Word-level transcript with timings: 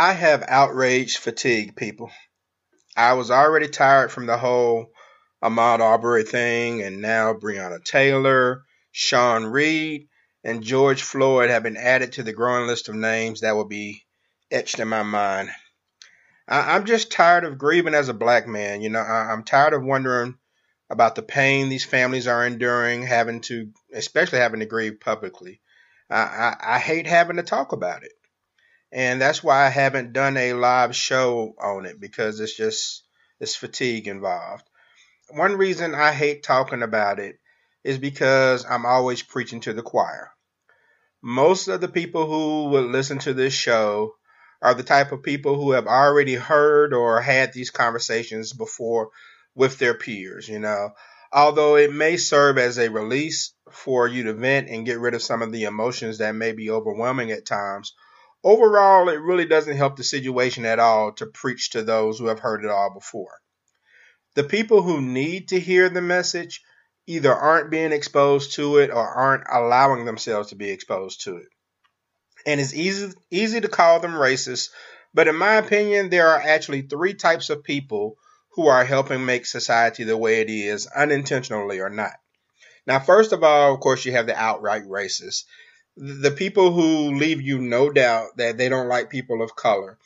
I 0.00 0.14
have 0.14 0.42
outrage 0.48 1.18
fatigue, 1.18 1.76
people. 1.76 2.10
I 2.96 3.12
was 3.12 3.30
already 3.30 3.68
tired 3.68 4.10
from 4.10 4.24
the 4.24 4.38
whole 4.38 4.94
Ahmaud 5.44 5.80
Arbery 5.80 6.22
thing, 6.22 6.80
and 6.80 7.02
now 7.02 7.34
Breonna 7.34 7.84
Taylor, 7.84 8.62
Sean 8.92 9.44
Reed, 9.44 10.08
and 10.42 10.62
George 10.62 11.02
Floyd 11.02 11.50
have 11.50 11.62
been 11.62 11.76
added 11.76 12.12
to 12.12 12.22
the 12.22 12.32
growing 12.32 12.66
list 12.66 12.88
of 12.88 12.94
names 12.94 13.42
that 13.42 13.56
will 13.56 13.66
be 13.66 14.06
etched 14.50 14.78
in 14.78 14.88
my 14.88 15.02
mind. 15.02 15.50
I, 16.48 16.76
am 16.76 16.86
just 16.86 17.12
tired 17.12 17.44
of 17.44 17.58
grieving 17.58 17.92
as 17.92 18.08
a 18.08 18.14
black 18.14 18.48
man. 18.48 18.80
You 18.80 18.88
know, 18.88 19.00
I, 19.00 19.30
I'm 19.30 19.44
tired 19.44 19.74
of 19.74 19.84
wondering 19.84 20.38
about 20.88 21.14
the 21.14 21.22
pain 21.22 21.68
these 21.68 21.84
families 21.84 22.26
are 22.26 22.46
enduring, 22.46 23.02
having 23.02 23.42
to, 23.42 23.70
especially 23.92 24.38
having 24.38 24.60
to 24.60 24.66
grieve 24.66 24.98
publicly. 24.98 25.60
I, 26.08 26.22
I, 26.22 26.56
I 26.76 26.78
hate 26.78 27.06
having 27.06 27.36
to 27.36 27.42
talk 27.42 27.72
about 27.72 28.02
it 28.02 28.12
and 28.92 29.20
that's 29.20 29.42
why 29.42 29.66
I 29.66 29.68
haven't 29.68 30.12
done 30.12 30.36
a 30.36 30.54
live 30.54 30.94
show 30.96 31.54
on 31.60 31.86
it 31.86 32.00
because 32.00 32.40
it's 32.40 32.56
just 32.56 33.04
it's 33.38 33.56
fatigue 33.56 34.08
involved. 34.08 34.64
One 35.30 35.56
reason 35.56 35.94
I 35.94 36.12
hate 36.12 36.42
talking 36.42 36.82
about 36.82 37.20
it 37.20 37.38
is 37.84 37.98
because 37.98 38.66
I'm 38.68 38.84
always 38.84 39.22
preaching 39.22 39.60
to 39.60 39.72
the 39.72 39.82
choir. 39.82 40.30
Most 41.22 41.68
of 41.68 41.80
the 41.80 41.88
people 41.88 42.26
who 42.26 42.70
would 42.70 42.86
listen 42.86 43.18
to 43.20 43.34
this 43.34 43.52
show 43.52 44.14
are 44.62 44.74
the 44.74 44.82
type 44.82 45.12
of 45.12 45.22
people 45.22 45.56
who 45.56 45.72
have 45.72 45.86
already 45.86 46.34
heard 46.34 46.92
or 46.92 47.20
had 47.20 47.52
these 47.52 47.70
conversations 47.70 48.52
before 48.52 49.10
with 49.54 49.78
their 49.78 49.94
peers, 49.94 50.48
you 50.48 50.58
know. 50.58 50.90
Although 51.32 51.76
it 51.76 51.92
may 51.92 52.16
serve 52.16 52.58
as 52.58 52.78
a 52.78 52.90
release 52.90 53.54
for 53.70 54.08
you 54.08 54.24
to 54.24 54.34
vent 54.34 54.68
and 54.68 54.84
get 54.84 54.98
rid 54.98 55.14
of 55.14 55.22
some 55.22 55.42
of 55.42 55.52
the 55.52 55.64
emotions 55.64 56.18
that 56.18 56.34
may 56.34 56.52
be 56.52 56.70
overwhelming 56.70 57.30
at 57.30 57.46
times, 57.46 57.94
Overall, 58.42 59.08
it 59.10 59.20
really 59.20 59.44
doesn't 59.44 59.76
help 59.76 59.96
the 59.96 60.04
situation 60.04 60.64
at 60.64 60.78
all 60.78 61.12
to 61.12 61.26
preach 61.26 61.70
to 61.70 61.82
those 61.82 62.18
who 62.18 62.26
have 62.26 62.38
heard 62.38 62.64
it 62.64 62.70
all 62.70 62.92
before. 62.92 63.38
The 64.34 64.44
people 64.44 64.82
who 64.82 65.02
need 65.02 65.48
to 65.48 65.60
hear 65.60 65.88
the 65.88 66.00
message 66.00 66.62
either 67.06 67.34
aren't 67.34 67.70
being 67.70 67.92
exposed 67.92 68.54
to 68.54 68.78
it 68.78 68.90
or 68.90 69.06
aren't 69.06 69.44
allowing 69.50 70.04
themselves 70.04 70.50
to 70.50 70.56
be 70.56 70.70
exposed 70.70 71.24
to 71.24 71.36
it. 71.36 71.48
And 72.46 72.60
it's 72.60 72.72
easy 72.72 73.12
easy 73.30 73.60
to 73.60 73.68
call 73.68 74.00
them 74.00 74.12
racist, 74.12 74.70
but 75.12 75.28
in 75.28 75.36
my 75.36 75.56
opinion, 75.56 76.08
there 76.08 76.28
are 76.28 76.40
actually 76.40 76.82
three 76.82 77.14
types 77.14 77.50
of 77.50 77.64
people 77.64 78.16
who 78.52 78.68
are 78.68 78.84
helping 78.84 79.24
make 79.24 79.44
society 79.44 80.04
the 80.04 80.16
way 80.16 80.40
it 80.40 80.48
is, 80.48 80.86
unintentionally 80.86 81.80
or 81.80 81.90
not. 81.90 82.14
Now, 82.86 83.00
first 83.00 83.32
of 83.32 83.42
all, 83.44 83.74
of 83.74 83.80
course, 83.80 84.04
you 84.04 84.12
have 84.12 84.26
the 84.26 84.40
outright 84.40 84.84
racists 84.84 85.44
the 86.00 86.30
people 86.30 86.72
who 86.72 87.14
leave 87.14 87.42
you 87.42 87.58
no 87.58 87.90
doubt 87.90 88.38
that 88.38 88.56
they 88.56 88.70
don't 88.70 88.88
like 88.88 89.10
people 89.10 89.42
of 89.42 89.54
color. 89.54 89.98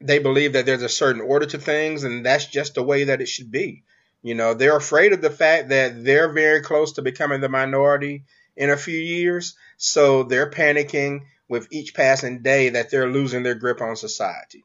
They 0.00 0.18
believe 0.18 0.54
that 0.54 0.66
there's 0.66 0.82
a 0.82 0.88
certain 0.88 1.22
order 1.22 1.46
to 1.46 1.58
things, 1.58 2.02
and 2.02 2.26
that's 2.26 2.46
just 2.46 2.74
the 2.74 2.82
way 2.82 3.04
that 3.04 3.20
it 3.20 3.28
should 3.28 3.52
be. 3.52 3.84
You 4.20 4.34
know, 4.34 4.52
they're 4.52 4.76
afraid 4.76 5.12
of 5.12 5.20
the 5.20 5.30
fact 5.30 5.68
that 5.68 6.04
they're 6.04 6.32
very 6.32 6.60
close 6.60 6.94
to 6.94 7.02
becoming 7.02 7.40
the 7.40 7.48
minority 7.48 8.24
in 8.56 8.70
a 8.70 8.76
few 8.76 8.98
years, 8.98 9.54
so 9.76 10.24
they're 10.24 10.50
panicking 10.50 11.20
with 11.48 11.68
each 11.70 11.94
passing 11.94 12.42
day 12.42 12.70
that 12.70 12.90
they're 12.90 13.08
losing 13.08 13.44
their 13.44 13.54
grip 13.54 13.80
on 13.80 13.94
society. 13.94 14.64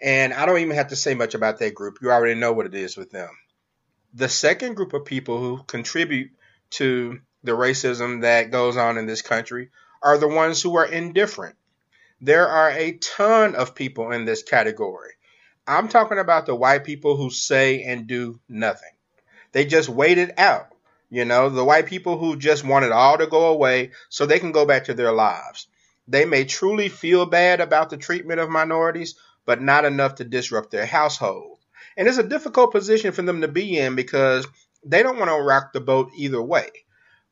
And 0.00 0.32
I 0.32 0.46
don't 0.46 0.60
even 0.60 0.76
have 0.76 0.88
to 0.88 0.96
say 0.96 1.14
much 1.14 1.34
about 1.34 1.58
that 1.58 1.74
group. 1.74 1.98
You 2.00 2.10
already 2.10 2.40
know 2.40 2.54
what 2.54 2.66
it 2.66 2.74
is 2.74 2.96
with 2.96 3.10
them. 3.10 3.30
The 4.14 4.28
second 4.30 4.76
group 4.76 4.94
of 4.94 5.04
people 5.04 5.38
who 5.38 5.62
contribute 5.64 6.30
to 6.70 7.20
the 7.42 7.52
racism 7.52 8.22
that 8.22 8.50
goes 8.50 8.76
on 8.76 8.98
in 8.98 9.06
this 9.06 9.22
country 9.22 9.70
are 10.02 10.18
the 10.18 10.28
ones 10.28 10.62
who 10.62 10.76
are 10.76 10.86
indifferent. 10.86 11.56
There 12.20 12.48
are 12.48 12.70
a 12.70 12.98
ton 12.98 13.54
of 13.54 13.74
people 13.74 14.10
in 14.12 14.24
this 14.24 14.42
category. 14.42 15.12
I'm 15.66 15.88
talking 15.88 16.18
about 16.18 16.46
the 16.46 16.54
white 16.54 16.84
people 16.84 17.16
who 17.16 17.30
say 17.30 17.82
and 17.82 18.06
do 18.06 18.40
nothing. 18.48 18.90
They 19.52 19.66
just 19.66 19.88
wait 19.88 20.18
it 20.18 20.38
out. 20.38 20.68
You 21.10 21.24
know, 21.24 21.48
the 21.48 21.64
white 21.64 21.86
people 21.86 22.18
who 22.18 22.36
just 22.36 22.64
want 22.64 22.84
it 22.84 22.92
all 22.92 23.18
to 23.18 23.26
go 23.26 23.48
away 23.48 23.92
so 24.08 24.26
they 24.26 24.38
can 24.38 24.52
go 24.52 24.66
back 24.66 24.84
to 24.84 24.94
their 24.94 25.12
lives. 25.12 25.68
They 26.06 26.24
may 26.24 26.44
truly 26.44 26.88
feel 26.88 27.26
bad 27.26 27.60
about 27.60 27.90
the 27.90 27.96
treatment 27.96 28.40
of 28.40 28.50
minorities, 28.50 29.14
but 29.46 29.62
not 29.62 29.84
enough 29.84 30.16
to 30.16 30.24
disrupt 30.24 30.70
their 30.70 30.86
household. 30.86 31.58
And 31.96 32.08
it's 32.08 32.18
a 32.18 32.22
difficult 32.22 32.72
position 32.72 33.12
for 33.12 33.22
them 33.22 33.40
to 33.42 33.48
be 33.48 33.78
in 33.78 33.94
because 33.94 34.46
they 34.84 35.02
don't 35.02 35.18
want 35.18 35.30
to 35.30 35.36
rock 35.36 35.72
the 35.72 35.80
boat 35.80 36.10
either 36.16 36.42
way. 36.42 36.70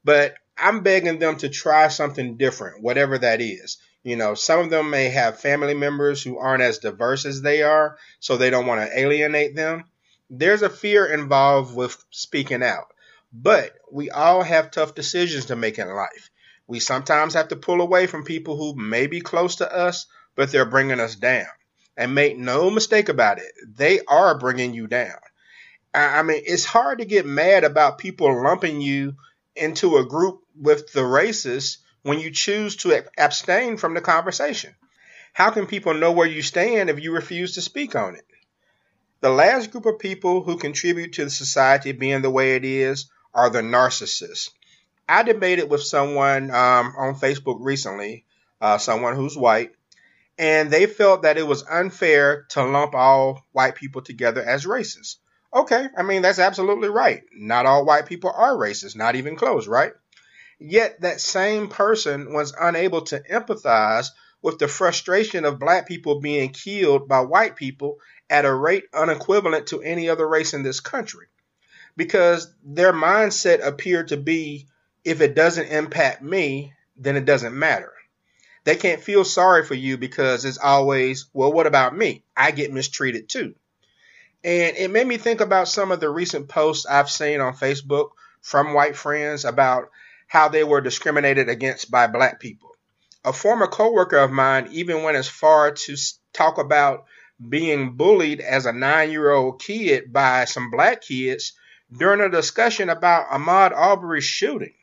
But 0.06 0.36
I'm 0.56 0.82
begging 0.82 1.18
them 1.18 1.36
to 1.38 1.48
try 1.48 1.88
something 1.88 2.36
different, 2.36 2.80
whatever 2.80 3.18
that 3.18 3.40
is. 3.40 3.78
You 4.04 4.14
know, 4.14 4.34
some 4.34 4.60
of 4.60 4.70
them 4.70 4.88
may 4.88 5.08
have 5.08 5.40
family 5.40 5.74
members 5.74 6.22
who 6.22 6.38
aren't 6.38 6.62
as 6.62 6.78
diverse 6.78 7.26
as 7.26 7.42
they 7.42 7.64
are, 7.64 7.98
so 8.20 8.36
they 8.36 8.50
don't 8.50 8.66
want 8.66 8.80
to 8.82 8.96
alienate 8.96 9.56
them. 9.56 9.82
There's 10.30 10.62
a 10.62 10.70
fear 10.70 11.06
involved 11.06 11.74
with 11.74 11.96
speaking 12.10 12.62
out. 12.62 12.86
But 13.32 13.72
we 13.90 14.10
all 14.10 14.42
have 14.42 14.70
tough 14.70 14.94
decisions 14.94 15.46
to 15.46 15.56
make 15.56 15.76
in 15.80 15.88
life. 15.88 16.30
We 16.68 16.78
sometimes 16.78 17.34
have 17.34 17.48
to 17.48 17.56
pull 17.56 17.80
away 17.80 18.06
from 18.06 18.22
people 18.22 18.56
who 18.56 18.80
may 18.80 19.08
be 19.08 19.20
close 19.20 19.56
to 19.56 19.76
us, 19.76 20.06
but 20.36 20.52
they're 20.52 20.64
bringing 20.64 21.00
us 21.00 21.16
down. 21.16 21.48
And 21.96 22.14
make 22.14 22.38
no 22.38 22.70
mistake 22.70 23.08
about 23.08 23.38
it, 23.38 23.52
they 23.66 24.02
are 24.06 24.38
bringing 24.38 24.72
you 24.72 24.86
down. 24.86 25.18
I 25.92 26.22
mean, 26.22 26.42
it's 26.46 26.64
hard 26.64 26.98
to 26.98 27.04
get 27.06 27.26
mad 27.26 27.64
about 27.64 27.98
people 27.98 28.40
lumping 28.40 28.80
you 28.80 29.16
into 29.56 29.96
a 29.96 30.06
group 30.06 30.40
with 30.58 30.92
the 30.92 31.00
racists 31.00 31.78
when 32.02 32.20
you 32.20 32.30
choose 32.30 32.76
to 32.76 33.04
abstain 33.18 33.76
from 33.76 33.94
the 33.94 34.00
conversation? 34.00 34.74
How 35.32 35.50
can 35.50 35.66
people 35.66 35.94
know 35.94 36.12
where 36.12 36.26
you 36.26 36.42
stand 36.42 36.88
if 36.88 37.00
you 37.00 37.12
refuse 37.12 37.54
to 37.54 37.60
speak 37.60 37.94
on 37.94 38.14
it? 38.16 38.24
The 39.20 39.30
last 39.30 39.70
group 39.70 39.86
of 39.86 39.98
people 39.98 40.42
who 40.42 40.56
contribute 40.56 41.14
to 41.14 41.24
the 41.24 41.30
society 41.30 41.92
being 41.92 42.22
the 42.22 42.30
way 42.30 42.54
it 42.54 42.64
is 42.64 43.10
are 43.34 43.50
the 43.50 43.60
narcissists. 43.60 44.50
I 45.08 45.22
debated 45.22 45.70
with 45.70 45.82
someone 45.82 46.50
um, 46.50 46.94
on 46.96 47.14
Facebook 47.14 47.58
recently, 47.60 48.24
uh, 48.60 48.78
someone 48.78 49.14
who's 49.14 49.36
white, 49.36 49.72
and 50.38 50.70
they 50.70 50.86
felt 50.86 51.22
that 51.22 51.38
it 51.38 51.46
was 51.46 51.64
unfair 51.66 52.46
to 52.50 52.64
lump 52.64 52.94
all 52.94 53.44
white 53.52 53.74
people 53.74 54.02
together 54.02 54.42
as 54.42 54.64
racist. 54.64 55.16
Okay, 55.54 55.86
I 55.96 56.02
mean, 56.02 56.22
that's 56.22 56.38
absolutely 56.38 56.88
right. 56.88 57.22
Not 57.32 57.66
all 57.66 57.84
white 57.84 58.06
people 58.06 58.32
are 58.34 58.54
racist, 58.54 58.96
not 58.96 59.16
even 59.16 59.36
close, 59.36 59.66
right? 59.66 59.92
Yet 60.58 61.00
that 61.02 61.20
same 61.20 61.68
person 61.68 62.32
was 62.32 62.54
unable 62.58 63.02
to 63.02 63.20
empathize 63.20 64.08
with 64.42 64.58
the 64.58 64.68
frustration 64.68 65.44
of 65.44 65.58
black 65.58 65.86
people 65.86 66.20
being 66.20 66.50
killed 66.50 67.08
by 67.08 67.20
white 67.20 67.56
people 67.56 67.98
at 68.28 68.44
a 68.44 68.54
rate 68.54 68.84
unequivalent 68.92 69.68
to 69.68 69.82
any 69.82 70.08
other 70.08 70.26
race 70.26 70.54
in 70.54 70.62
this 70.62 70.80
country. 70.80 71.26
Because 71.96 72.52
their 72.62 72.92
mindset 72.92 73.66
appeared 73.66 74.08
to 74.08 74.16
be 74.16 74.66
if 75.04 75.20
it 75.20 75.34
doesn't 75.34 75.68
impact 75.68 76.22
me, 76.22 76.72
then 76.96 77.16
it 77.16 77.24
doesn't 77.24 77.58
matter. 77.58 77.92
They 78.64 78.76
can't 78.76 79.02
feel 79.02 79.24
sorry 79.24 79.64
for 79.64 79.74
you 79.74 79.96
because 79.96 80.44
it's 80.44 80.58
always, 80.58 81.26
well, 81.32 81.52
what 81.52 81.66
about 81.66 81.96
me? 81.96 82.24
I 82.36 82.50
get 82.50 82.72
mistreated 82.72 83.28
too. 83.28 83.54
And 84.46 84.76
it 84.76 84.92
made 84.92 85.08
me 85.08 85.16
think 85.16 85.40
about 85.40 85.66
some 85.66 85.90
of 85.90 85.98
the 85.98 86.08
recent 86.08 86.48
posts 86.48 86.86
I've 86.86 87.10
seen 87.10 87.40
on 87.40 87.56
Facebook 87.56 88.10
from 88.40 88.74
white 88.74 88.96
friends 88.96 89.44
about 89.44 89.90
how 90.28 90.46
they 90.48 90.62
were 90.62 90.80
discriminated 90.80 91.48
against 91.48 91.90
by 91.90 92.06
black 92.06 92.38
people. 92.38 92.70
A 93.24 93.32
former 93.32 93.66
coworker 93.66 94.18
of 94.18 94.30
mine 94.30 94.68
even 94.70 95.02
went 95.02 95.16
as 95.16 95.26
far 95.26 95.72
to 95.72 95.96
talk 96.32 96.58
about 96.58 97.06
being 97.48 97.96
bullied 97.96 98.40
as 98.40 98.66
a 98.66 98.72
nine 98.72 99.10
year 99.10 99.32
old 99.32 99.60
kid 99.60 100.12
by 100.12 100.44
some 100.44 100.70
black 100.70 101.02
kids 101.02 101.54
during 101.92 102.20
a 102.20 102.30
discussion 102.30 102.88
about 102.88 103.30
Ahmaud 103.30 103.72
Arbery's 103.72 104.22
shooting. 104.22 104.74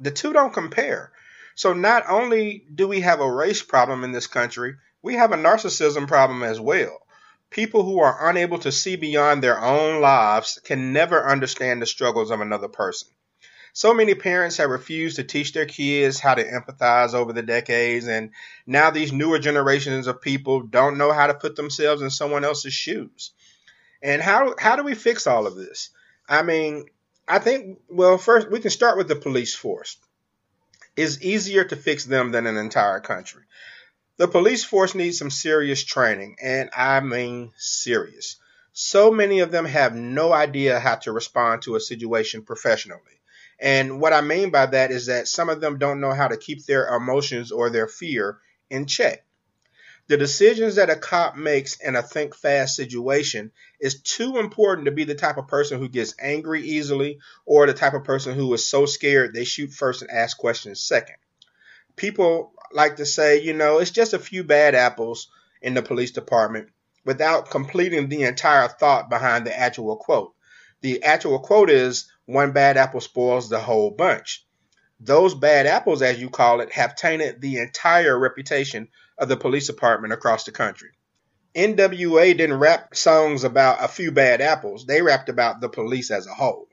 The 0.00 0.10
two 0.10 0.32
don't 0.32 0.52
compare. 0.52 1.12
So 1.54 1.74
not 1.74 2.06
only 2.08 2.66
do 2.74 2.88
we 2.88 3.02
have 3.02 3.20
a 3.20 3.32
race 3.32 3.62
problem 3.62 4.02
in 4.02 4.10
this 4.10 4.26
country, 4.26 4.74
we 5.00 5.14
have 5.14 5.30
a 5.30 5.36
narcissism 5.36 6.08
problem 6.08 6.42
as 6.42 6.58
well. 6.58 6.98
People 7.50 7.82
who 7.82 7.98
are 8.00 8.30
unable 8.30 8.58
to 8.60 8.70
see 8.70 8.96
beyond 8.96 9.42
their 9.42 9.60
own 9.60 10.00
lives 10.00 10.60
can 10.64 10.92
never 10.92 11.28
understand 11.28 11.82
the 11.82 11.86
struggles 11.86 12.30
of 12.30 12.40
another 12.40 12.68
person. 12.68 13.08
So 13.72 13.94
many 13.94 14.14
parents 14.14 14.56
have 14.56 14.70
refused 14.70 15.16
to 15.16 15.24
teach 15.24 15.52
their 15.52 15.66
kids 15.66 16.18
how 16.18 16.34
to 16.34 16.44
empathize 16.44 17.14
over 17.14 17.32
the 17.32 17.42
decades, 17.42 18.06
and 18.08 18.30
now 18.66 18.90
these 18.90 19.12
newer 19.12 19.38
generations 19.38 20.06
of 20.06 20.20
people 20.20 20.62
don't 20.62 20.98
know 20.98 21.12
how 21.12 21.26
to 21.26 21.34
put 21.34 21.56
themselves 21.56 22.02
in 22.02 22.10
someone 22.10 22.44
else's 22.44 22.72
shoes. 22.72 23.32
And 24.02 24.22
how 24.22 24.54
how 24.58 24.76
do 24.76 24.82
we 24.82 24.94
fix 24.94 25.26
all 25.26 25.46
of 25.46 25.56
this? 25.56 25.90
I 26.28 26.42
mean, 26.42 26.86
I 27.28 27.38
think 27.38 27.80
well, 27.88 28.18
first 28.18 28.50
we 28.50 28.60
can 28.60 28.70
start 28.70 28.96
with 28.96 29.08
the 29.08 29.16
police 29.16 29.54
force. 29.54 29.96
It's 30.96 31.22
easier 31.22 31.64
to 31.64 31.76
fix 31.76 32.04
them 32.04 32.32
than 32.32 32.46
an 32.46 32.56
entire 32.56 33.00
country. 33.00 33.44
The 34.20 34.28
police 34.28 34.62
force 34.62 34.94
needs 34.94 35.16
some 35.16 35.30
serious 35.30 35.82
training, 35.82 36.36
and 36.42 36.68
I 36.76 37.00
mean 37.00 37.54
serious. 37.56 38.36
So 38.74 39.10
many 39.10 39.40
of 39.40 39.50
them 39.50 39.64
have 39.64 39.94
no 39.94 40.30
idea 40.30 40.78
how 40.78 40.96
to 40.96 41.12
respond 41.12 41.62
to 41.62 41.74
a 41.74 41.80
situation 41.80 42.42
professionally. 42.42 43.22
And 43.58 43.98
what 43.98 44.12
I 44.12 44.20
mean 44.20 44.50
by 44.50 44.66
that 44.66 44.90
is 44.90 45.06
that 45.06 45.26
some 45.26 45.48
of 45.48 45.62
them 45.62 45.78
don't 45.78 46.02
know 46.02 46.12
how 46.12 46.28
to 46.28 46.36
keep 46.36 46.66
their 46.66 46.94
emotions 46.94 47.50
or 47.50 47.70
their 47.70 47.88
fear 47.88 48.36
in 48.68 48.84
check. 48.84 49.24
The 50.08 50.18
decisions 50.18 50.74
that 50.74 50.90
a 50.90 50.96
cop 50.96 51.34
makes 51.34 51.80
in 51.80 51.96
a 51.96 52.02
think 52.02 52.34
fast 52.34 52.76
situation 52.76 53.52
is 53.80 54.02
too 54.02 54.36
important 54.36 54.84
to 54.84 54.92
be 54.92 55.04
the 55.04 55.14
type 55.14 55.38
of 55.38 55.48
person 55.48 55.78
who 55.78 55.88
gets 55.88 56.14
angry 56.20 56.60
easily 56.60 57.20
or 57.46 57.66
the 57.66 57.72
type 57.72 57.94
of 57.94 58.04
person 58.04 58.34
who 58.34 58.52
is 58.52 58.66
so 58.66 58.84
scared 58.84 59.32
they 59.32 59.44
shoot 59.44 59.72
first 59.72 60.02
and 60.02 60.10
ask 60.10 60.36
questions 60.36 60.82
second. 60.82 61.16
People 61.96 62.52
like 62.72 62.96
to 62.96 63.06
say, 63.06 63.42
you 63.42 63.52
know, 63.52 63.78
it's 63.78 63.90
just 63.90 64.12
a 64.12 64.18
few 64.18 64.44
bad 64.44 64.74
apples 64.74 65.28
in 65.62 65.74
the 65.74 65.82
police 65.82 66.12
department 66.12 66.68
without 67.04 67.50
completing 67.50 68.08
the 68.08 68.22
entire 68.22 68.68
thought 68.68 69.10
behind 69.10 69.46
the 69.46 69.58
actual 69.58 69.96
quote. 69.96 70.34
The 70.82 71.02
actual 71.02 71.38
quote 71.40 71.70
is 71.70 72.10
one 72.26 72.52
bad 72.52 72.76
apple 72.76 73.00
spoils 73.00 73.48
the 73.48 73.60
whole 73.60 73.90
bunch. 73.90 74.46
Those 74.98 75.34
bad 75.34 75.66
apples, 75.66 76.02
as 76.02 76.20
you 76.20 76.30
call 76.30 76.60
it, 76.60 76.72
have 76.72 76.94
tainted 76.94 77.40
the 77.40 77.58
entire 77.58 78.18
reputation 78.18 78.88
of 79.18 79.28
the 79.28 79.36
police 79.36 79.66
department 79.66 80.12
across 80.12 80.44
the 80.44 80.52
country. 80.52 80.90
NWA 81.54 82.36
didn't 82.36 82.58
rap 82.58 82.94
songs 82.94 83.44
about 83.44 83.82
a 83.82 83.88
few 83.88 84.12
bad 84.12 84.40
apples, 84.40 84.86
they 84.86 85.02
rapped 85.02 85.28
about 85.28 85.60
the 85.60 85.68
police 85.68 86.10
as 86.10 86.26
a 86.26 86.34
whole. 86.34 86.68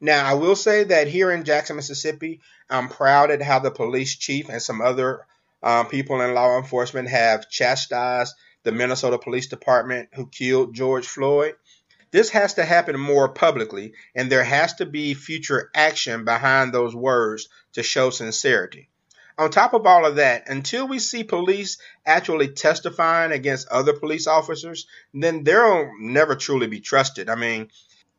Now, 0.00 0.24
I 0.24 0.34
will 0.34 0.56
say 0.56 0.84
that 0.84 1.08
here 1.08 1.30
in 1.30 1.44
Jackson, 1.44 1.76
Mississippi, 1.76 2.40
I'm 2.70 2.88
proud 2.88 3.30
at 3.30 3.42
how 3.42 3.58
the 3.58 3.70
police 3.70 4.16
chief 4.16 4.48
and 4.48 4.62
some 4.62 4.80
other 4.80 5.26
um, 5.62 5.88
people 5.88 6.20
in 6.20 6.34
law 6.34 6.56
enforcement 6.56 7.08
have 7.08 7.50
chastised 7.50 8.34
the 8.62 8.72
Minnesota 8.72 9.18
Police 9.18 9.48
Department 9.48 10.10
who 10.14 10.26
killed 10.26 10.74
George 10.74 11.06
Floyd. 11.06 11.54
This 12.10 12.30
has 12.30 12.54
to 12.54 12.64
happen 12.64 12.98
more 12.98 13.28
publicly, 13.28 13.92
and 14.14 14.30
there 14.30 14.44
has 14.44 14.74
to 14.74 14.86
be 14.86 15.14
future 15.14 15.70
action 15.74 16.24
behind 16.24 16.72
those 16.72 16.94
words 16.94 17.48
to 17.72 17.82
show 17.82 18.10
sincerity 18.10 18.88
on 19.38 19.50
top 19.50 19.72
of 19.72 19.86
all 19.86 20.04
of 20.04 20.16
that, 20.16 20.48
until 20.48 20.88
we 20.88 20.98
see 20.98 21.22
police 21.22 21.78
actually 22.04 22.48
testifying 22.48 23.30
against 23.30 23.68
other 23.68 23.92
police 23.92 24.26
officers, 24.26 24.86
then 25.14 25.44
they'll 25.44 25.92
never 26.00 26.34
truly 26.34 26.66
be 26.66 26.80
trusted. 26.80 27.30
I 27.30 27.36
mean, 27.36 27.68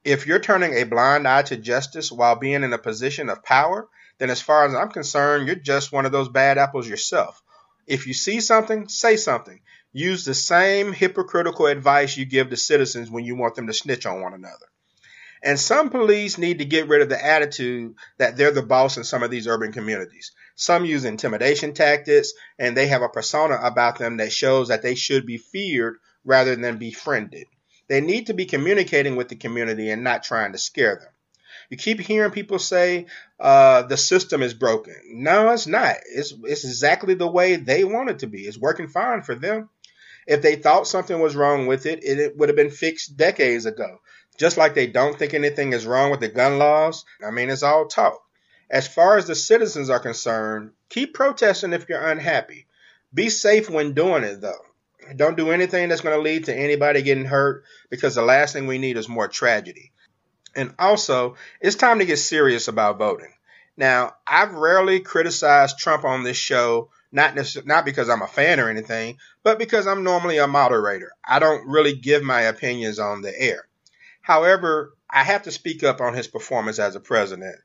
if 0.04 0.26
you're 0.26 0.40
turning 0.40 0.74
a 0.74 0.84
blind 0.84 1.28
eye 1.28 1.44
to 1.44 1.58
justice 1.58 2.12
while 2.12 2.36
being 2.36 2.64
in 2.64 2.74
a 2.74 2.78
position 2.78 3.30
of 3.30 3.44
power, 3.44 3.88
then 4.18 4.30
as 4.30 4.42
far 4.42 4.66
as 4.66 4.74
I'm 4.74 4.92
concerned, 4.92 5.48
you're 5.48 5.56
just 5.56 5.92
one 5.92 6.06
of 6.06 6.12
those 6.12 6.30
bad 6.30 6.58
apples 6.58 6.88
yourself. 6.88 7.42
If 7.88 8.08
you 8.08 8.14
see 8.14 8.40
something, 8.42 8.88
say 8.88 9.18
something. 9.18 9.60
Use 9.92 10.24
the 10.24 10.36
same 10.36 10.94
hypocritical 10.94 11.66
advice 11.66 12.16
you 12.16 12.26
give 12.26 12.50
to 12.50 12.58
citizens 12.58 13.10
when 13.10 13.26
you 13.26 13.36
want 13.36 13.56
them 13.56 13.68
to 13.68 13.74
snitch 13.74 14.06
on 14.06 14.22
one 14.22 14.34
another. 14.34 14.68
And 15.42 15.60
some 15.60 15.90
police 15.90 16.38
need 16.38 16.60
to 16.60 16.66
get 16.66 16.90
rid 16.90 17.02
of 17.02 17.10
the 17.10 17.26
attitude 17.26 17.96
that 18.18 18.36
they're 18.36 18.52
the 18.52 18.62
boss 18.62 18.98
in 18.98 19.06
some 19.06 19.24
of 19.24 19.32
these 19.32 19.48
urban 19.48 19.72
communities. 19.72 20.34
Some 20.56 20.86
use 20.86 21.06
intimidation 21.06 21.74
tactics, 21.74 22.34
and 22.60 22.76
they 22.76 22.88
have 22.88 23.02
a 23.02 23.10
persona 23.10 23.58
about 23.62 23.98
them 23.98 24.18
that 24.18 24.34
shows 24.34 24.68
that 24.68 24.82
they 24.82 24.96
should 24.96 25.26
be 25.26 25.38
feared 25.38 25.96
rather 26.26 26.56
than 26.58 26.78
befriended. 26.78 27.48
They 27.90 28.02
need 28.02 28.28
to 28.28 28.34
be 28.34 28.46
communicating 28.46 29.16
with 29.16 29.28
the 29.28 29.36
community 29.36 29.90
and 29.90 30.04
not 30.04 30.24
trying 30.24 30.54
to 30.54 30.58
scare 30.58 30.96
them. 30.96 31.10
You 31.70 31.78
keep 31.78 32.00
hearing 32.00 32.32
people 32.32 32.60
say 32.60 33.08
uh, 33.40 33.82
the 33.84 33.98
system 33.98 34.42
is 34.42 34.54
broken. 34.54 34.96
No, 35.12 35.50
it's 35.50 35.68
not. 35.68 35.98
It's, 36.06 36.34
it's 36.44 36.64
exactly 36.64 37.16
the 37.16 37.28
way 37.28 37.58
they 37.58 37.84
want 37.84 38.10
it 38.10 38.20
to 38.20 38.28
be. 38.28 38.42
It's 38.42 38.58
working 38.58 38.88
fine 38.88 39.24
for 39.24 39.36
them. 39.36 39.70
If 40.28 40.42
they 40.42 40.56
thought 40.56 40.88
something 40.88 41.20
was 41.20 41.36
wrong 41.36 41.66
with 41.66 41.86
it, 41.88 42.04
it, 42.04 42.20
it 42.20 42.38
would 42.38 42.50
have 42.50 42.56
been 42.56 42.70
fixed 42.70 43.18
decades 43.18 43.66
ago. 43.66 44.00
Just 44.38 44.58
like 44.58 44.74
they 44.74 44.88
don't 44.88 45.18
think 45.18 45.34
anything 45.34 45.74
is 45.74 45.86
wrong 45.86 46.12
with 46.12 46.20
the 46.20 46.30
gun 46.30 46.60
laws. 46.60 47.06
I 47.26 47.32
mean, 47.32 47.50
it's 47.50 47.64
all 47.64 47.88
talk. 47.88 48.22
As 48.70 48.88
far 48.88 49.18
as 49.18 49.26
the 49.26 49.36
citizens 49.36 49.90
are 49.90 50.00
concerned, 50.00 50.72
keep 50.90 51.16
protesting 51.16 51.74
if 51.74 51.90
you're 51.90 52.08
unhappy. 52.08 52.68
Be 53.14 53.30
safe 53.30 53.70
when 53.70 53.94
doing 53.94 54.24
it, 54.24 54.42
though. 54.42 54.62
Don't 55.16 55.38
do 55.38 55.52
anything 55.52 55.90
that's 55.90 56.02
going 56.02 56.16
to 56.16 56.22
lead 56.22 56.46
to 56.46 56.56
anybody 56.56 57.02
getting 57.02 57.26
hurt 57.26 57.64
because 57.90 58.16
the 58.16 58.22
last 58.22 58.54
thing 58.54 58.68
we 58.68 58.78
need 58.78 58.98
is 58.98 59.10
more 59.10 59.28
tragedy. 59.28 59.92
And 60.56 60.74
also, 60.80 61.36
it's 61.62 61.76
time 61.76 62.00
to 62.00 62.06
get 62.06 62.18
serious 62.18 62.68
about 62.68 62.98
voting. 62.98 63.32
Now, 63.78 64.16
I've 64.28 64.54
rarely 64.54 65.00
criticized 65.00 65.78
Trump 65.78 66.04
on 66.04 66.24
this 66.24 66.38
show, 66.38 66.90
not 67.12 67.38
not 67.66 67.86
because 67.86 68.10
I'm 68.10 68.22
a 68.22 68.28
fan 68.28 68.60
or 68.60 68.70
anything, 68.70 69.18
but 69.42 69.58
because 69.58 69.88
I'm 69.88 70.04
normally 70.04 70.38
a 70.38 70.48
moderator. 70.48 71.12
I 71.24 71.40
don't 71.40 71.68
really 71.68 71.96
give 71.96 72.22
my 72.22 72.42
opinions 72.42 73.00
on 73.00 73.22
the 73.22 73.34
air. 73.40 73.68
However, 74.22 74.94
I 75.10 75.24
have 75.24 75.44
to 75.44 75.52
speak 75.52 75.84
up 75.84 76.02
on 76.02 76.14
his 76.14 76.28
performance 76.28 76.78
as 76.78 76.96
a 76.96 77.00
president. 77.00 77.56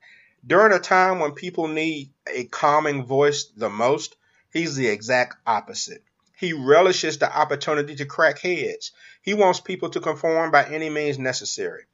During 0.46 0.72
a 0.72 0.78
time 0.78 1.18
when 1.18 1.32
people 1.32 1.68
need 1.68 2.10
a 2.26 2.44
calming 2.44 3.06
voice 3.06 3.44
the 3.56 3.70
most, 3.70 4.16
he's 4.52 4.76
the 4.76 4.86
exact 4.86 5.36
opposite. 5.46 6.04
He 6.36 6.52
relishes 6.52 7.18
the 7.18 7.34
opportunity 7.34 7.94
to 7.96 8.04
crack 8.04 8.40
heads. 8.40 8.92
He 9.22 9.34
wants 9.34 9.60
people 9.60 9.90
to 9.90 10.00
conform 10.00 10.50
by 10.50 10.64
any 10.64 10.90
means 10.90 11.18
necessary. 11.18 11.84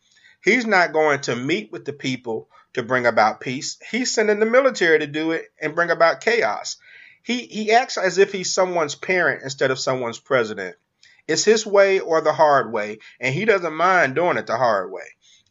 He's 0.43 0.65
not 0.65 0.93
going 0.93 1.21
to 1.23 1.37
meet 1.37 1.71
with 1.71 1.85
the 1.85 1.93
people 1.93 2.49
to 2.73 2.83
bring 2.83 3.05
about 3.05 3.41
peace. 3.41 3.77
He's 3.91 4.13
sending 4.13 4.41
the 4.41 4.47
military 4.47 4.99
to 5.01 5.07
do 5.07 5.33
it 5.33 5.53
and 5.61 5.75
bring 5.75 5.91
about 5.91 6.23
chaos. 6.23 6.77
He, 7.23 7.47
he 7.47 7.73
acts 7.73 7.99
as 7.99 8.17
if 8.17 8.33
he's 8.33 8.55
someone's 8.55 8.95
parent 8.95 9.43
instead 9.43 9.71
of 9.71 9.79
someone's 9.79 10.19
president. 10.19 10.77
It's 11.29 11.45
his 11.45 11.67
way 11.67 12.01
or 12.01 12.23
the 12.23 12.33
hard 12.33 12.73
way, 12.73 12.99
and 13.21 13.35
he 13.35 13.45
doesn't 13.45 13.75
mind 13.75 14.15
doing 14.15 14.39
it 14.39 14.47
the 14.47 14.57
hard 14.57 14.91
way. 14.91 15.05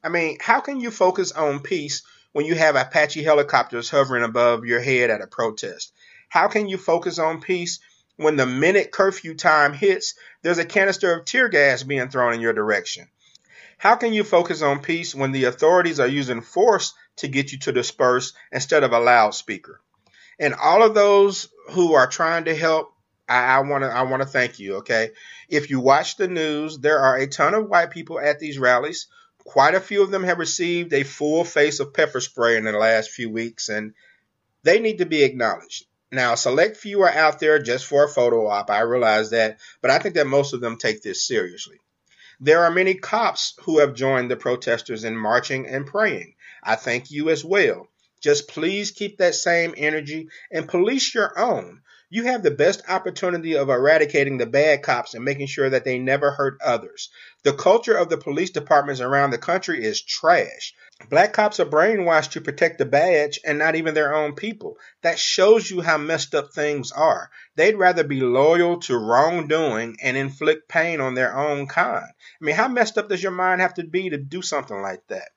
I 0.03 0.09
mean, 0.09 0.37
how 0.41 0.61
can 0.61 0.79
you 0.79 0.89
focus 0.89 1.31
on 1.31 1.59
peace 1.59 2.01
when 2.31 2.45
you 2.45 2.55
have 2.55 2.75
Apache 2.75 3.23
helicopters 3.23 3.89
hovering 3.89 4.23
above 4.23 4.65
your 4.65 4.81
head 4.81 5.09
at 5.09 5.21
a 5.21 5.27
protest? 5.27 5.93
How 6.27 6.47
can 6.47 6.67
you 6.67 6.77
focus 6.77 7.19
on 7.19 7.41
peace 7.41 7.79
when 8.19 8.35
the 8.35 8.45
minute 8.45 8.91
curfew 8.91 9.33
time 9.33 9.73
hits, 9.73 10.15
there's 10.41 10.57
a 10.57 10.65
canister 10.65 11.13
of 11.13 11.25
tear 11.25 11.49
gas 11.49 11.83
being 11.83 12.09
thrown 12.09 12.33
in 12.33 12.41
your 12.41 12.53
direction? 12.53 13.07
How 13.77 13.95
can 13.95 14.13
you 14.13 14.23
focus 14.23 14.61
on 14.61 14.81
peace 14.81 15.15
when 15.15 15.31
the 15.31 15.45
authorities 15.45 15.99
are 15.99 16.07
using 16.07 16.41
force 16.41 16.93
to 17.17 17.27
get 17.27 17.51
you 17.51 17.59
to 17.59 17.71
disperse 17.71 18.33
instead 18.51 18.83
of 18.83 18.91
a 18.91 18.99
loudspeaker? 18.99 19.79
And 20.37 20.53
all 20.53 20.83
of 20.83 20.93
those 20.93 21.49
who 21.71 21.93
are 21.93 22.07
trying 22.07 22.45
to 22.45 22.55
help, 22.55 22.93
I 23.27 23.59
want 23.59 23.83
to 23.83 23.89
I 23.89 24.01
want 24.03 24.21
to 24.21 24.27
thank 24.27 24.59
you. 24.59 24.77
Okay, 24.77 25.11
if 25.47 25.69
you 25.69 25.79
watch 25.79 26.17
the 26.17 26.27
news, 26.27 26.79
there 26.79 26.99
are 26.99 27.17
a 27.17 27.27
ton 27.27 27.53
of 27.53 27.69
white 27.69 27.91
people 27.91 28.19
at 28.19 28.39
these 28.39 28.57
rallies 28.57 29.07
Quite 29.49 29.73
a 29.73 29.79
few 29.79 30.03
of 30.03 30.11
them 30.11 30.25
have 30.25 30.37
received 30.37 30.93
a 30.93 31.03
full 31.03 31.43
face 31.43 31.79
of 31.79 31.91
pepper 31.91 32.21
spray 32.21 32.55
in 32.55 32.65
the 32.65 32.71
last 32.71 33.09
few 33.09 33.31
weeks, 33.31 33.67
and 33.67 33.95
they 34.61 34.79
need 34.79 34.99
to 34.99 35.07
be 35.07 35.23
acknowledged. 35.23 35.85
Now, 36.11 36.35
select 36.35 36.77
few 36.77 37.03
are 37.03 37.09
out 37.09 37.39
there 37.39 37.59
just 37.59 37.85
for 37.85 38.03
a 38.03 38.09
photo 38.09 38.47
op. 38.47 38.71
I 38.71 38.81
realize 38.81 39.29
that, 39.29 39.59
but 39.81 39.91
I 39.91 39.99
think 39.99 40.15
that 40.15 40.25
most 40.25 40.53
of 40.53 40.61
them 40.61 40.77
take 40.77 41.01
this 41.01 41.27
seriously. 41.27 41.79
There 42.39 42.63
are 42.63 42.71
many 42.71 42.95
cops 42.95 43.53
who 43.61 43.79
have 43.79 43.93
joined 43.93 44.31
the 44.31 44.37
protesters 44.37 45.03
in 45.03 45.15
marching 45.15 45.67
and 45.67 45.85
praying. 45.85 46.35
I 46.63 46.75
thank 46.75 47.11
you 47.11 47.29
as 47.29 47.45
well. 47.45 47.89
Just 48.21 48.47
please 48.47 48.91
keep 48.91 49.17
that 49.17 49.35
same 49.35 49.73
energy 49.77 50.29
and 50.51 50.67
police 50.67 51.13
your 51.13 51.37
own 51.37 51.81
you 52.11 52.23
have 52.23 52.41
the 52.41 52.51
best 52.51 52.81
opportunity 52.89 53.55
of 53.55 53.69
eradicating 53.69 54.37
the 54.37 54.45
bad 54.47 54.81
cops 54.81 55.13
and 55.13 55.23
making 55.23 55.45
sure 55.45 55.69
that 55.69 55.85
they 55.85 55.99
never 55.99 56.31
hurt 56.31 56.57
others. 56.63 57.09
The 57.43 57.53
culture 57.53 57.95
of 57.95 58.09
the 58.09 58.17
police 58.17 58.49
departments 58.49 58.99
around 58.99 59.29
the 59.29 59.37
country 59.37 59.83
is 59.83 60.01
trash. 60.01 60.73
Black 61.09 61.33
cops 61.33 61.59
are 61.59 61.65
brainwashed 61.65 62.31
to 62.31 62.41
protect 62.41 62.79
the 62.79 62.85
badge 62.85 63.39
and 63.45 63.59
not 63.59 63.75
even 63.75 63.93
their 63.93 64.13
own 64.13 64.33
people. 64.33 64.77
That 65.01 65.19
shows 65.19 65.69
you 65.69 65.81
how 65.81 65.97
messed 65.97 66.33
up 66.33 66.51
things 66.51 66.91
are. 66.91 67.29
They'd 67.55 67.77
rather 67.77 68.03
be 68.03 68.21
loyal 68.21 68.79
to 68.81 68.97
wrongdoing 68.97 69.97
and 70.01 70.17
inflict 70.17 70.67
pain 70.67 70.99
on 70.99 71.13
their 71.13 71.37
own 71.37 71.67
kind. 71.67 72.09
I 72.41 72.43
mean, 72.43 72.55
how 72.55 72.67
messed 72.67 72.97
up 72.97 73.09
does 73.09 73.23
your 73.23 73.31
mind 73.31 73.61
have 73.61 73.75
to 73.75 73.83
be 73.83 74.09
to 74.09 74.17
do 74.17 74.41
something 74.41 74.81
like 74.81 75.05
that? 75.07 75.29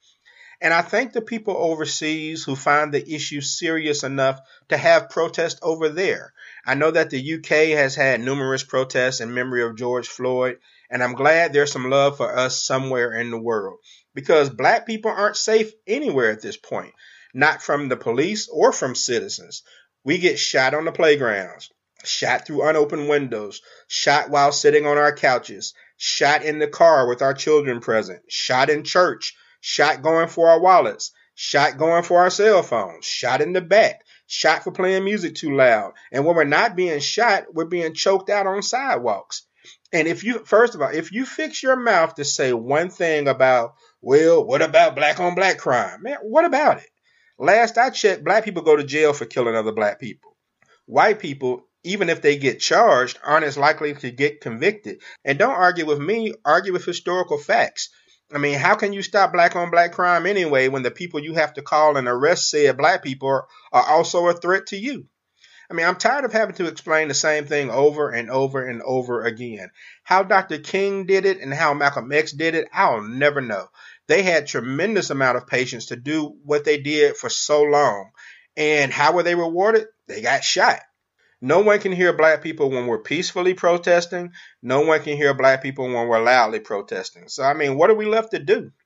And 0.63 0.73
I 0.73 0.83
thank 0.83 1.13
the 1.13 1.21
people 1.21 1.57
overseas 1.57 2.45
who 2.45 2.55
find 2.55 2.95
the 2.95 3.13
issue 3.13 3.41
serious 3.41 4.05
enough 4.05 4.41
to 4.69 4.77
have 4.77 5.11
protest 5.11 5.59
over 5.61 5.89
there. 5.89 6.33
I 6.65 6.75
know 6.77 6.93
that 6.93 7.11
the 7.11 7.35
UK 7.35 7.77
has 7.77 7.97
had 7.97 8.21
numerous 8.21 8.63
protests 8.63 9.21
in 9.21 9.35
memory 9.35 9.65
of 9.65 9.75
George 9.75 10.07
Floyd, 10.07 10.61
and 10.89 11.03
I'm 11.03 11.15
glad 11.15 11.53
there's 11.53 11.73
some 11.73 11.91
love 11.91 12.17
for 12.17 12.39
us 12.39 12.63
somewhere 12.65 13.13
in 13.13 13.33
the 13.33 13.41
world 13.41 13.81
because 14.15 14.51
black 14.51 14.87
people 14.87 15.11
aren't 15.11 15.37
safe 15.37 15.73
anywhere 15.89 16.31
at 16.31 16.43
this 16.43 16.57
point, 16.57 16.95
not 17.35 17.61
from 17.61 17.89
the 17.89 17.97
police 17.97 18.49
or 18.49 18.71
from 18.71 18.95
citizens. 18.95 19.65
We 20.05 20.19
get 20.19 20.39
shot 20.39 20.75
on 20.75 20.85
the 20.85 20.93
playgrounds, 20.93 21.73
shot 22.05 22.47
through 22.47 22.69
unopened 22.69 23.09
windows, 23.09 23.63
shot 23.89 24.31
while 24.31 24.53
sitting 24.53 24.87
on 24.87 24.97
our 24.97 25.13
couches, 25.13 25.75
shot 25.97 26.45
in 26.45 26.61
the 26.61 26.69
car 26.69 27.09
with 27.09 27.21
our 27.21 27.35
children 27.35 27.81
present, 27.81 28.21
shot 28.29 28.71
in 28.71 28.85
church, 28.85 29.35
shot 29.63 30.03
going 30.03 30.29
for 30.29 30.49
our 30.51 30.61
wallets, 30.61 31.13
shot 31.35 31.79
going 31.79 32.03
for 32.03 32.21
our 32.21 32.31
cell 32.31 32.63
phones, 32.63 33.07
shot 33.07 33.41
in 33.41 33.53
the 33.53 33.61
back, 33.61 34.03
shot 34.27 34.65
for 34.65 34.73
playing 34.73 35.05
music 35.05 35.37
too 35.37 35.57
loud. 35.57 35.93
And 36.11 36.27
when 36.27 36.37
we're 36.37 36.45
not 36.45 36.77
being 36.77 36.99
shot, 37.01 37.45
we're 37.55 37.65
being 37.65 37.95
choked 37.95 38.29
out 38.29 38.47
on 38.47 38.61
sidewalks. 38.61 39.47
And 39.93 40.09
if 40.09 40.25
you, 40.25 40.45
first 40.45 40.75
of 40.75 40.83
all, 40.83 40.89
if 40.89 41.13
you 41.13 41.25
fix 41.25 41.63
your 41.63 41.77
mouth 41.77 42.17
to 42.17 42.25
say 42.25 42.53
one 42.53 42.91
thing 42.91 43.29
about, 43.29 43.75
well, 44.01 44.45
what 44.45 44.63
about 44.63 44.97
black 44.97 45.21
on 45.21 45.37
black 45.37 45.59
crime? 45.59 46.03
Man, 46.03 46.19
what 46.23 46.45
about 46.45 46.79
it? 46.79 46.91
Last 47.39 47.79
I 47.79 47.91
checked, 47.91 48.25
black 48.25 48.45
people 48.45 48.63
go 48.63 48.77
to 48.77 48.85
jail 48.85 49.13
for 49.13 49.27
killing 49.27 49.55
other 49.55 49.73
black 49.73 50.01
people. 50.01 50.37
White 50.87 51.21
people, 51.21 51.69
even 51.85 52.09
if 52.09 52.21
they 52.21 52.37
get 52.37 52.59
charged, 52.59 53.19
aren't 53.23 53.45
as 53.45 53.57
likely 53.57 53.95
to 53.95 54.11
get 54.11 54.41
convicted. 54.41 55.03
And 55.25 55.39
don't 55.39 55.55
argue 55.55 55.87
with 55.87 56.01
me, 56.01 56.35
argue 56.45 56.73
with 56.73 56.85
historical 56.85 57.39
facts. 57.39 57.91
I 58.35 58.39
mean, 58.39 58.59
how 58.59 58.77
can 58.77 58.93
you 58.93 59.03
stop 59.03 59.33
black 59.33 59.57
on 59.57 59.71
black 59.71 59.93
crime 59.93 60.27
anyway 60.27 60.69
when 60.69 60.83
the 60.83 60.91
people 60.91 61.21
you 61.21 61.35
have 61.35 61.55
to 61.55 61.63
call 61.63 61.97
and 61.97 62.09
arrest 62.09 62.51
said 62.51 62.79
black 62.79 63.03
people 63.03 63.29
are, 63.29 63.47
are 63.73 63.87
also 63.87 64.27
a 64.29 64.33
threat 64.33 64.67
to 64.69 64.77
you? 64.77 65.07
I 65.71 65.75
mean, 65.75 65.87
I'm 65.87 65.97
tired 65.97 66.25
of 66.25 66.33
having 66.33 66.55
to 66.57 66.67
explain 66.67 67.09
the 67.09 67.15
same 67.15 67.47
thing 67.47 67.71
over 67.71 68.11
and 68.11 68.31
over 68.31 68.67
and 68.67 68.83
over 68.83 69.23
again. 69.23 69.71
How 70.03 70.23
Dr. 70.23 70.59
King 70.59 71.07
did 71.07 71.25
it 71.25 71.41
and 71.41 71.53
how 71.53 71.73
Malcolm 71.73 72.13
X 72.13 72.33
did 72.33 72.55
it, 72.55 72.69
I'll 72.73 73.03
never 73.03 73.41
know. 73.41 73.69
They 74.07 74.23
had 74.23 74.47
tremendous 74.47 75.11
amount 75.11 75.39
of 75.39 75.47
patience 75.47 75.87
to 75.87 75.97
do 75.97 76.37
what 76.45 76.65
they 76.65 76.79
did 76.79 77.17
for 77.17 77.31
so 77.31 77.63
long. 77.63 78.11
And 78.57 78.93
how 78.93 79.13
were 79.13 79.23
they 79.23 79.35
rewarded? 79.35 79.87
They 80.09 80.21
got 80.21 80.45
shot. 80.45 80.81
No 81.45 81.59
one 81.59 81.81
can 81.81 81.91
hear 81.91 82.13
black 82.13 82.41
people 82.41 82.71
when 82.71 82.87
we're 82.87 83.03
peacefully 83.03 83.53
protesting. 83.55 84.31
No 84.63 84.83
one 84.83 85.03
can 85.03 85.17
hear 85.17 85.35
black 85.35 85.61
people 85.61 85.87
when 85.87 86.07
we're 86.07 86.23
loudly 86.23 86.61
protesting. 86.61 87.27
So, 87.27 87.43
I 87.43 87.53
mean, 87.53 87.77
what 87.77 87.91
are 87.91 87.97
we 87.97 88.07
left 88.07 88.31
to 88.31 88.39
do? 88.39 88.71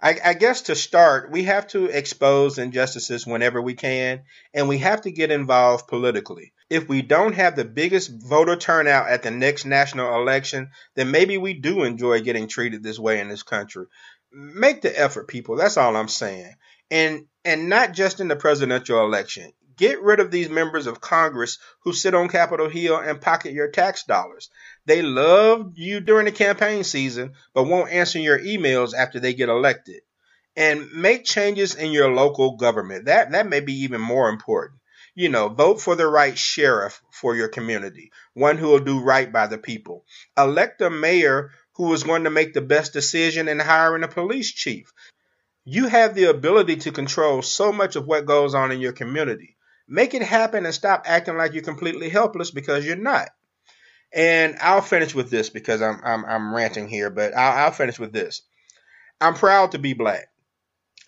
I, 0.00 0.16
I, 0.24 0.34
guess 0.34 0.62
to 0.62 0.76
start, 0.76 1.32
we 1.32 1.44
have 1.44 1.66
to 1.68 1.86
expose 1.86 2.58
injustices 2.58 3.26
whenever 3.26 3.60
we 3.60 3.74
can, 3.74 4.22
and 4.54 4.68
we 4.68 4.78
have 4.78 5.00
to 5.00 5.10
get 5.10 5.32
involved 5.32 5.88
politically. 5.88 6.52
If 6.70 6.88
we 6.88 7.02
don't 7.02 7.34
have 7.34 7.56
the 7.56 7.64
biggest 7.64 8.10
voter 8.10 8.54
turnout 8.54 9.08
at 9.08 9.24
the 9.24 9.32
next 9.32 9.64
national 9.64 10.14
election, 10.20 10.70
then 10.94 11.10
maybe 11.10 11.36
we 11.38 11.54
do 11.54 11.82
enjoy 11.82 12.20
getting 12.20 12.46
treated 12.46 12.84
this 12.84 12.98
way 12.98 13.18
in 13.18 13.28
this 13.28 13.42
country. 13.42 13.86
Make 14.30 14.82
the 14.82 14.96
effort, 14.96 15.26
people. 15.26 15.56
That's 15.56 15.78
all 15.78 15.96
I'm 15.96 16.08
saying. 16.08 16.54
And 16.90 17.26
and 17.44 17.68
not 17.68 17.92
just 17.92 18.20
in 18.20 18.28
the 18.28 18.36
presidential 18.36 19.00
election. 19.00 19.52
Get 19.76 20.00
rid 20.00 20.20
of 20.20 20.30
these 20.30 20.48
members 20.48 20.86
of 20.86 21.02
Congress 21.02 21.58
who 21.82 21.92
sit 21.92 22.14
on 22.14 22.28
Capitol 22.28 22.68
Hill 22.68 22.96
and 22.96 23.20
pocket 23.20 23.52
your 23.52 23.70
tax 23.70 24.04
dollars. 24.04 24.48
They 24.86 25.02
love 25.02 25.72
you 25.74 26.00
during 26.00 26.24
the 26.24 26.32
campaign 26.32 26.82
season, 26.82 27.34
but 27.52 27.64
won't 27.64 27.92
answer 27.92 28.18
your 28.18 28.38
emails 28.38 28.94
after 28.94 29.20
they 29.20 29.34
get 29.34 29.50
elected. 29.50 30.00
And 30.56 30.90
make 30.92 31.24
changes 31.24 31.74
in 31.74 31.92
your 31.92 32.10
local 32.10 32.56
government. 32.56 33.04
That 33.04 33.32
that 33.32 33.48
may 33.48 33.60
be 33.60 33.82
even 33.82 34.00
more 34.00 34.30
important. 34.30 34.80
You 35.14 35.28
know, 35.28 35.48
vote 35.48 35.80
for 35.80 35.94
the 35.94 36.06
right 36.06 36.36
sheriff 36.36 37.00
for 37.10 37.36
your 37.36 37.48
community, 37.48 38.12
one 38.34 38.56
who 38.56 38.68
will 38.68 38.80
do 38.80 39.00
right 39.00 39.30
by 39.30 39.46
the 39.46 39.58
people. 39.58 40.04
Elect 40.36 40.80
a 40.80 40.90
mayor 40.90 41.52
who 41.74 41.92
is 41.92 42.04
going 42.04 42.24
to 42.24 42.30
make 42.30 42.54
the 42.54 42.60
best 42.62 42.94
decision 42.94 43.48
in 43.48 43.58
hiring 43.58 44.02
a 44.02 44.08
police 44.08 44.50
chief. 44.50 44.92
You 45.68 45.88
have 45.88 46.14
the 46.14 46.30
ability 46.30 46.76
to 46.76 46.92
control 46.92 47.42
so 47.42 47.72
much 47.72 47.96
of 47.96 48.06
what 48.06 48.24
goes 48.24 48.54
on 48.54 48.70
in 48.70 48.78
your 48.78 48.92
community. 48.92 49.56
Make 49.88 50.14
it 50.14 50.22
happen 50.22 50.64
and 50.64 50.72
stop 50.72 51.02
acting 51.06 51.36
like 51.36 51.54
you're 51.54 51.64
completely 51.64 52.08
helpless 52.08 52.52
because 52.52 52.86
you're 52.86 52.94
not. 52.94 53.30
And 54.12 54.58
I'll 54.60 54.80
finish 54.80 55.12
with 55.12 55.28
this 55.28 55.50
because 55.50 55.82
I'm 55.82 56.00
I'm, 56.04 56.24
I'm 56.24 56.54
ranting 56.54 56.86
here, 56.86 57.10
but 57.10 57.36
I'll, 57.36 57.64
I'll 57.64 57.72
finish 57.72 57.98
with 57.98 58.12
this. 58.12 58.42
I'm 59.20 59.34
proud 59.34 59.72
to 59.72 59.80
be 59.80 59.92
black. 59.92 60.28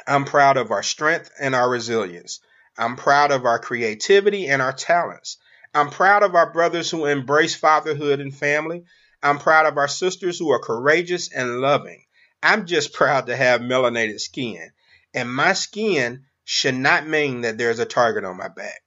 I'm 0.09 0.25
proud 0.25 0.57
of 0.57 0.73
our 0.73 0.83
strength 0.83 1.31
and 1.39 1.55
our 1.55 1.71
resilience. 1.71 2.41
I'm 2.77 2.97
proud 2.97 3.31
of 3.31 3.45
our 3.45 3.61
creativity 3.61 4.49
and 4.49 4.61
our 4.61 4.73
talents. 4.73 5.37
I'm 5.73 5.91
proud 5.91 6.25
of 6.25 6.35
our 6.35 6.53
brothers 6.53 6.91
who 6.91 7.07
embrace 7.07 7.55
fatherhood 7.55 8.19
and 8.19 8.35
family. 8.35 8.83
I'm 9.23 9.39
proud 9.39 9.67
of 9.67 9.79
our 9.79 9.87
sisters 9.87 10.37
who 10.37 10.51
are 10.51 10.59
courageous 10.59 11.33
and 11.33 11.61
loving. 11.61 12.03
I'm 12.43 12.67
just 12.67 12.93
proud 12.93 13.27
to 13.27 13.37
have 13.37 13.61
melanated 13.61 14.21
skin. 14.21 14.71
And 15.15 15.33
my 15.33 15.55
skin 15.55 16.25
should 16.45 16.75
not 16.75 17.07
mean 17.07 17.43
that 17.43 17.59
there's 17.59 17.79
a 17.79 17.85
target 17.85 18.25
on 18.25 18.37
my 18.37 18.49
back. 18.49 18.81